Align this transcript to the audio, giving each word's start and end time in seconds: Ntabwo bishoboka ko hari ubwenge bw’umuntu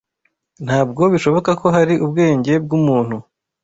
Ntabwo 0.65 1.01
bishoboka 1.13 1.51
ko 1.61 1.67
hari 1.75 1.93
ubwenge 2.05 2.53
bw’umuntu 2.63 3.17